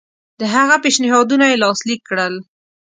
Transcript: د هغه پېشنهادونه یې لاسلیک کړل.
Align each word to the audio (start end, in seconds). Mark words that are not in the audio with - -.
د 0.39 0.41
هغه 0.53 0.75
پېشنهادونه 0.83 1.45
یې 1.51 1.61
لاسلیک 1.63 2.01
کړل. 2.09 2.33